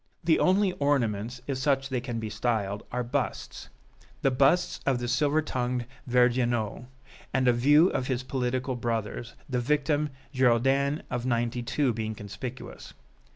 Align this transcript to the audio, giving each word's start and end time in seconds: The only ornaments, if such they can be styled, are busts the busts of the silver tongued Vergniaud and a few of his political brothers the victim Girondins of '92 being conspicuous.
The 0.23 0.39
only 0.39 0.71
ornaments, 0.79 1.41
if 1.45 1.59
such 1.59 1.89
they 1.89 2.01
can 2.01 2.19
be 2.19 2.31
styled, 2.31 2.81
are 2.91 3.03
busts 3.03 3.69
the 4.23 4.31
busts 4.31 4.79
of 4.83 4.97
the 4.97 5.07
silver 5.07 5.43
tongued 5.43 5.85
Vergniaud 6.09 6.87
and 7.35 7.47
a 7.47 7.53
few 7.53 7.89
of 7.89 8.07
his 8.07 8.23
political 8.23 8.75
brothers 8.75 9.35
the 9.47 9.59
victim 9.59 10.09
Girondins 10.33 11.03
of 11.11 11.27
'92 11.27 11.93
being 11.93 12.15
conspicuous. 12.15 12.95